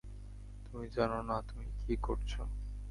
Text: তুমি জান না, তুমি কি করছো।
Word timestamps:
তুমি 0.65 0.87
জান 0.89 1.11
না, 1.25 1.35
তুমি 1.41 1.65
কি 1.79 1.93
করছো। 2.01 2.41